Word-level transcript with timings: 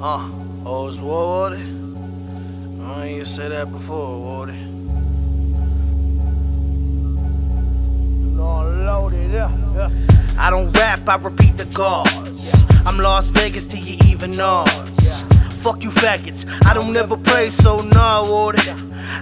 Uh, 0.00 0.30
oh, 0.64 0.88
it's 0.88 1.00
war 1.00 1.26
water? 1.26 1.56
I 1.56 3.04
ain't 3.04 3.14
even 3.14 3.26
say 3.26 3.48
that 3.48 3.68
before. 3.72 4.46
No, 8.36 8.62
loaded 8.86 9.34
up. 9.34 9.50
Yeah. 9.74 9.90
I 10.38 10.50
don't 10.50 10.70
rap, 10.70 11.08
I 11.08 11.16
repeat 11.16 11.56
the 11.56 11.66
chords. 11.74 12.54
I'm 12.86 12.98
Las 12.98 13.30
Vegas 13.30 13.66
to 13.66 13.76
your 13.76 13.98
even 14.06 14.36
knows. 14.36 14.70
Fuck 15.62 15.82
you 15.82 15.90
faggots, 15.90 16.46
I 16.64 16.74
don't 16.74 16.92
never 16.92 17.16
play, 17.16 17.50
so 17.50 17.80
nah, 17.80 18.22
water. 18.22 18.62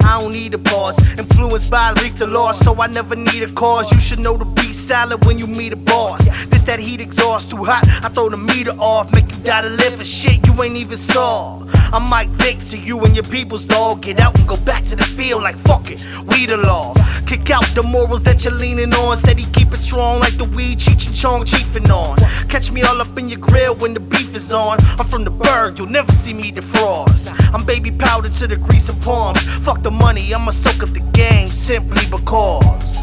I 0.00 0.20
don't 0.20 0.32
need 0.32 0.52
a 0.52 0.58
pause. 0.58 0.98
Influenced 1.18 1.70
by 1.70 1.92
leak 1.92 2.16
the 2.16 2.26
law, 2.26 2.52
so 2.52 2.82
I 2.82 2.86
never 2.86 3.16
need 3.16 3.42
a 3.42 3.50
cause. 3.52 3.90
You 3.90 3.98
should 3.98 4.18
know 4.18 4.36
to 4.36 4.44
be 4.44 4.72
silent 4.74 5.24
when 5.24 5.38
you 5.38 5.46
meet 5.46 5.72
a 5.72 5.76
boss. 5.76 6.28
That 6.66 6.80
heat 6.80 7.00
exhaust 7.00 7.50
too 7.50 7.62
hot, 7.62 7.84
I 8.02 8.08
throw 8.08 8.28
the 8.28 8.36
meter 8.36 8.72
off. 8.80 9.12
Make 9.12 9.30
you 9.30 9.36
die 9.44 9.62
to 9.62 9.68
live 9.68 9.94
for 9.94 10.04
shit 10.04 10.44
you 10.44 10.62
ain't 10.64 10.76
even 10.76 10.96
saw. 10.96 11.64
I 11.92 12.00
might 12.00 12.28
think 12.42 12.64
to 12.70 12.76
you 12.76 12.98
and 13.04 13.14
your 13.14 13.22
people's 13.22 13.64
dog. 13.64 14.02
Get 14.02 14.18
out 14.18 14.36
and 14.36 14.48
go 14.48 14.56
back 14.56 14.82
to 14.86 14.96
the 14.96 15.04
field 15.04 15.44
like 15.44 15.54
fuck 15.58 15.88
it, 15.92 16.04
we 16.26 16.44
the 16.44 16.56
law. 16.56 16.92
Kick 17.24 17.50
out 17.50 17.64
the 17.76 17.84
morals 17.84 18.24
that 18.24 18.44
you're 18.44 18.52
leaning 18.52 18.92
on. 18.94 19.16
Steady 19.16 19.44
keep 19.52 19.72
it 19.72 19.78
strong 19.78 20.18
like 20.18 20.36
the 20.38 20.44
weed 20.44 20.78
Cheech 20.78 21.06
and 21.06 21.14
Chong 21.14 21.44
chiefing 21.44 21.88
on. 21.88 22.16
Catch 22.48 22.72
me 22.72 22.82
all 22.82 23.00
up 23.00 23.16
in 23.16 23.28
your 23.28 23.38
grill 23.38 23.76
when 23.76 23.94
the 23.94 24.00
beef 24.00 24.34
is 24.34 24.52
on. 24.52 24.78
I'm 24.98 25.06
from 25.06 25.22
the 25.22 25.30
bird, 25.30 25.78
you'll 25.78 25.88
never 25.88 26.10
see 26.10 26.34
me 26.34 26.50
defrost. 26.50 27.32
I'm 27.54 27.64
baby 27.64 27.92
powder 27.92 28.28
to 28.28 28.46
the 28.48 28.56
grease 28.56 28.88
and 28.88 29.00
palms. 29.02 29.40
Fuck 29.64 29.82
the 29.82 29.92
money, 29.92 30.34
I'ma 30.34 30.50
soak 30.50 30.82
up 30.82 30.92
the 30.92 31.10
game 31.12 31.52
simply 31.52 32.04
because. 32.10 32.96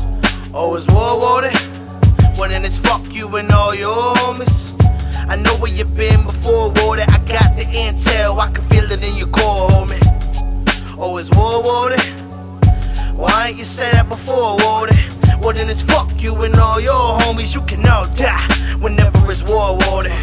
Oh, 0.53 0.75
it's 0.75 0.88
war 0.89 1.17
water? 1.17 1.72
Then 2.64 2.72
it's 2.72 2.80
fuck 2.80 3.14
you 3.14 3.36
and 3.36 3.52
all 3.52 3.75
your 3.75 4.16
homies. 4.16 4.72
I 5.28 5.36
know 5.36 5.53
where 5.58 5.69
you've 5.69 5.97
been 5.97 6.23
before, 6.23 6.72
water. 6.78 7.03
I 7.05 7.17
got 7.28 7.58
the 7.58 7.66
intel, 7.66 8.39
I 8.39 8.50
can 8.53 8.64
feel 8.70 8.89
it 8.89 9.03
in 9.03 9.17
your 9.17 9.28
core, 9.28 9.67
homie. 9.67 10.00
Oh, 10.97 11.17
it's 11.17 11.30
war 11.31 11.61
water? 11.61 12.02
Why 13.17 13.50
ain't 13.50 13.58
you 13.58 13.66
say 13.66 13.92
that 13.92 14.08
before, 14.08 14.55
water? 14.59 14.95
Well, 15.42 15.52
then 15.52 15.70
it's 15.70 15.81
fuck 15.81 16.09
you 16.22 16.42
and 16.44 16.55
all 16.55 16.80
your 16.80 16.94
homies. 16.94 17.53
You 17.53 17.64
can 17.64 17.86
all 17.86 18.08
die 18.16 18.47
whenever 18.80 19.30
it's 19.30 19.44
war 19.44 19.75
water. 19.75 20.16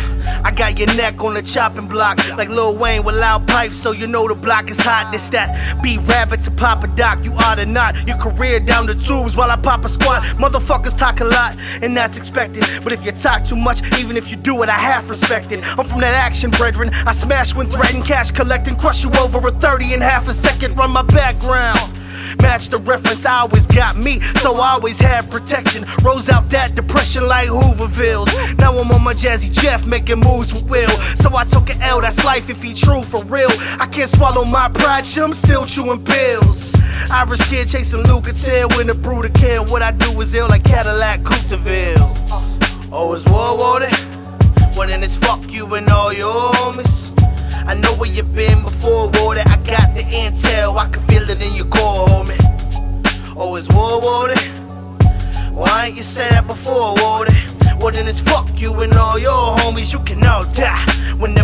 I 0.45 0.51
got 0.51 0.79
your 0.79 0.89
neck 0.97 1.23
on 1.23 1.35
the 1.35 1.43
chopping 1.43 1.87
block 1.87 2.19
like 2.37 2.49
Lil 2.49 2.77
Wayne 2.77 3.05
with 3.05 3.17
loud 3.17 3.47
pipes, 3.47 3.81
so 3.81 3.93
you 3.93 4.07
know 4.07 4.27
the 4.29 4.35
block 4.35 4.71
is 4.71 4.79
hot. 4.79 5.11
This 5.11 5.29
that 5.31 5.81
beat 5.83 5.99
rabbit 6.01 6.41
to 6.41 6.51
pop 6.51 6.83
a 6.85 6.87
doc. 6.89 7.25
You 7.25 7.33
oughta 7.33 7.67
not. 7.67 8.07
Your 8.07 8.17
career 8.17 8.61
down 8.61 8.87
the 8.87 8.95
tubes 8.95 9.37
while 9.37 9.51
I 9.51 9.57
pop 9.57 9.85
a 9.85 9.89
squat. 9.89 10.23
Motherfuckers 10.39 10.97
talk 10.97 11.21
a 11.21 11.25
lot, 11.25 11.57
and 11.83 11.97
that's 11.97 12.17
expected. 12.17 12.65
But 12.83 12.93
if 12.93 13.05
you 13.05 13.13
talk 13.13 13.45
too 13.45 13.57
much, 13.57 13.81
even 13.99 14.17
if 14.17 14.31
you 14.31 14.37
do 14.37 14.63
it, 14.63 14.69
I 14.69 14.79
half 14.79 15.09
respect 15.09 15.53
it. 15.53 15.61
I'm 15.79 15.87
from 15.87 16.01
that 16.01 16.15
action, 16.15 16.51
brethren. 16.51 16.91
I 17.07 17.13
smash 17.13 17.55
when 17.55 17.69
threatened, 17.69 18.05
cash 18.07 18.31
collecting, 18.31 18.77
crush 18.77 19.05
you 19.05 19.11
over 19.21 19.47
a 19.47 19.51
30 19.51 19.95
in 19.95 20.01
half 20.01 20.29
a 20.29 20.35
second. 20.35 20.79
Run 20.79 20.91
my 20.91 21.03
background. 21.03 22.00
Match 22.41 22.69
the 22.69 22.79
reference, 22.79 23.27
I 23.27 23.41
always 23.41 23.67
got 23.67 23.97
me, 23.97 24.21
so 24.43 24.57
I 24.57 24.71
always 24.73 24.99
had 25.01 25.31
protection. 25.31 25.87
Rose 26.03 26.29
out 26.29 26.49
that 26.51 26.75
depression 26.75 27.27
like 27.27 27.49
Hoovervilles. 27.49 28.59
Now 28.59 28.77
I'm 28.79 28.91
on 28.91 29.03
my 29.03 29.15
Jazzy 29.15 29.51
Jeff, 29.51 29.85
making 29.87 30.21
moves 30.21 30.53
with 30.53 30.69
Will. 30.69 30.91
So 31.17 31.37
I 31.37 31.45
took 31.45 31.71
an 31.71 31.81
L, 31.83 32.01
that's 32.01 32.25
life 32.25 32.51
if 32.51 32.63
he 32.63 32.75
true 32.75 33.03
for 33.03 33.23
real. 33.25 33.51
I 33.79 33.87
can't 33.91 34.09
swallow 34.09 34.45
my 34.45 34.69
pride, 34.69 35.07
shit, 35.07 35.23
I'm 35.23 35.35
still 35.35 35.67
chewing 35.67 36.05
pills. 36.05 36.75
Irish 37.11 37.41
kid 37.49 37.69
chasing 37.69 38.01
in 38.81 38.91
a 38.91 38.95
brew 38.95 39.23
to 39.23 39.29
kill. 39.29 39.65
What 39.67 39.83
I 39.83 39.91
do 39.91 40.21
is 40.21 40.35
ill 40.35 40.49
like 40.49 40.65
Cadillac 40.65 41.25
Coupe 41.25 41.47
de 41.49 41.57
Ville. 41.57 41.97
Oh, 42.93 43.15
it's 43.15 43.27
war 43.27 43.57
water? 43.57 43.89
Well, 44.77 44.89
then 44.89 45.03
it's 45.03 45.17
fuck 45.17 45.41
you 45.51 45.75
and 45.75 45.89
all 45.89 46.13
your 46.13 46.53
homies. 46.55 46.90
Why 55.53 55.87
ain't 55.87 55.97
you 55.97 56.03
say 56.03 56.29
that 56.31 56.47
before, 56.47 56.95
water? 56.97 57.33
Well, 57.79 57.93
then 57.93 58.09
it's 58.09 58.21
fuck 58.21 58.49
you 58.61 58.75
and 58.81 58.93
all 58.95 59.19
your 59.19 59.57
homies. 59.59 59.93
You 59.93 60.01
can 60.01 60.27
all 60.27 60.45
die 60.53 60.85
water. 61.21 61.40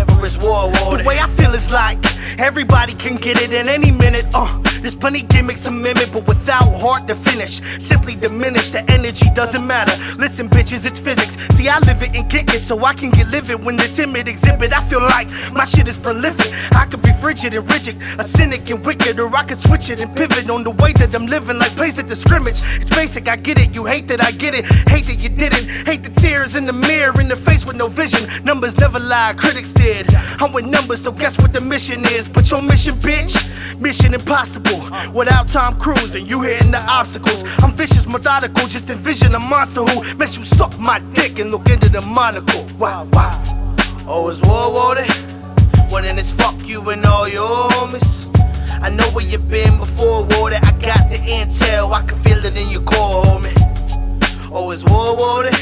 The 1.57 1.73
way 1.73 1.79
I 1.79 1.95
feel 1.95 2.05
is 2.05 2.05
like 2.07 2.39
everybody 2.39 2.95
can 2.95 3.17
get 3.17 3.41
it 3.41 3.53
in 3.53 3.69
any 3.69 3.91
minute. 3.91 4.27
Uh, 4.35 4.63
there's 4.81 4.95
plenty 4.95 5.23
gimmicks 5.23 5.63
to 5.63 5.71
mimic, 5.71 6.13
but 6.13 6.27
without 6.27 6.69
heart 6.81 7.09
to 7.09 7.15
finish. 7.15 7.61
Simply 7.83 8.15
diminish, 8.15 8.71
the 8.71 8.89
energy 8.91 9.29
doesn't 9.35 9.67
matter. 9.67 9.95
Listen, 10.17 10.49
bitches, 10.49 10.85
it's 10.87 11.01
physics. 11.01 11.37
See, 11.57 11.69
I 11.69 11.79
live 11.81 12.03
it 12.03 12.15
and 12.15 12.29
kick 12.31 12.53
it, 12.55 12.63
so 12.63 12.85
I 12.85 12.95
can 12.95 13.11
get 13.11 13.29
livid 13.29 13.65
when 13.65 13.77
the 13.77 13.89
timid 13.89 14.29
exhibit. 14.29 14.73
I 14.73 14.83
feel 14.83 15.01
like 15.01 15.29
my 15.53 15.65
shit 15.65 15.89
is 15.89 15.97
prolific. 15.97 16.53
I 16.73 16.87
could 16.87 17.03
be 17.03 17.13
frigid 17.15 17.55
and 17.55 17.69
rigid, 17.71 17.97
a 18.19 18.25
cynic 18.25 18.69
and 18.71 18.85
wicked, 18.85 19.19
or 19.19 19.35
I 19.35 19.45
could 19.45 19.59
switch 19.59 19.91
it 19.91 20.01
and 20.01 20.15
pivot 20.15 20.49
on 20.51 20.63
the 20.63 20.71
way 20.71 20.93
that 20.95 21.15
I'm 21.15 21.27
living, 21.27 21.59
like 21.59 21.75
place 21.75 21.99
at 21.99 22.07
the 22.09 22.17
scrimmage. 22.17 22.61
It's 22.81 22.91
basic, 22.91 23.29
I 23.29 23.37
get 23.37 23.59
it. 23.59 23.75
You 23.75 23.85
hate 23.87 24.07
that 24.09 24.23
I 24.23 24.31
get 24.33 24.55
it, 24.55 24.67
hate 24.89 25.07
that 25.07 25.21
you 25.23 25.31
didn't. 25.31 25.65
Hate 25.87 26.03
the 26.03 26.21
tears 26.21 26.55
in 26.55 26.67
the 26.67 26.73
mirror, 26.73 27.19
in 27.21 27.29
the 27.29 27.37
face 27.37 27.65
with 27.65 27.77
no 27.77 27.89
vision. 27.89 28.23
Numbers 28.45 28.77
never 28.77 29.01
lie, 29.01 29.35
critics 29.37 29.73
did. 29.73 30.07
I'm 30.39 30.53
with 30.53 30.67
numbers, 30.67 31.03
so 31.03 31.13
guess 31.13 31.37
what 31.39 31.46
the 31.53 31.61
mission 31.61 32.05
is? 32.07 32.29
Put 32.29 32.51
your 32.51 32.63
mission, 32.63 32.95
bitch. 32.97 33.35
Mission 33.81 34.15
impossible. 34.15 34.81
Without 35.13 35.49
Tom 35.49 35.79
Cruise 35.79 36.15
and 36.15 36.29
you 36.29 36.43
hitting 36.43 36.71
the 36.71 36.81
obstacles. 36.81 37.43
I'm 37.63 37.73
vicious, 37.73 38.07
methodical. 38.07 38.67
Just 38.69 38.89
envision 38.91 39.35
a 39.35 39.39
monster 39.39 39.83
who 39.83 40.15
makes 40.15 40.37
you 40.37 40.45
suck 40.45 40.79
my 40.79 40.99
dick 41.15 41.39
and 41.39 41.51
look 41.51 41.69
into 41.69 41.89
the 41.89 42.01
monocle. 42.01 42.67
Wow, 42.79 43.07
wow. 43.13 43.43
Oh, 44.09 44.29
it's 44.29 44.41
war 44.43 44.73
water? 44.73 45.05
Well, 45.91 46.03
then 46.03 46.19
it's 46.19 46.33
fuck 46.33 46.55
you 46.65 46.89
and 46.91 47.05
all 47.05 47.29
your 47.29 47.69
homies. 47.71 48.27
I 48.83 48.91
know 48.91 49.07
where 49.11 49.25
you've 49.25 49.49
been 49.51 49.79
before, 49.79 50.25
water. 50.31 50.59
I 50.63 50.73
got 50.81 51.11
the 51.11 51.19
intel, 51.19 51.93
I 51.93 52.07
can 52.07 52.19
feel 52.21 52.45
it 52.45 52.57
in 52.57 52.69
your 52.69 52.83
core, 52.83 53.25
homie. 53.25 53.53
Oh, 54.53 54.71
it's 54.71 54.85
war 54.85 55.17
water? 55.17 55.55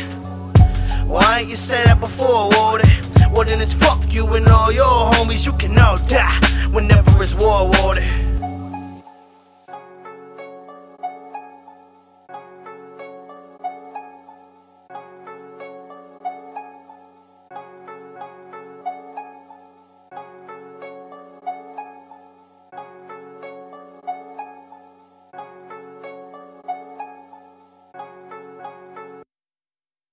Why 1.06 1.40
ain't 1.40 1.48
you 1.48 1.56
say 1.56 1.84
that 1.84 2.00
before, 2.00 2.48
then 3.44 3.60
it's 3.60 3.74
fuck 3.74 4.00
you 4.12 4.26
and 4.34 4.46
all 4.48 4.72
your 4.72 4.84
homies. 4.84 5.46
You 5.46 5.52
can 5.52 5.78
all 5.78 5.98
die 5.98 6.38
whenever 6.72 7.22
it's 7.22 7.34
war 7.34 7.68
water. 7.68 8.23